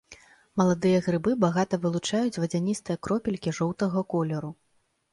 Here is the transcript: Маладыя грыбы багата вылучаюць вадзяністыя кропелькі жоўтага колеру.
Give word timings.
Маладыя 0.61 1.01
грыбы 1.07 1.31
багата 1.43 1.81
вылучаюць 1.85 2.39
вадзяністыя 2.47 3.01
кропелькі 3.07 3.57
жоўтага 3.63 4.09
колеру. 4.17 4.57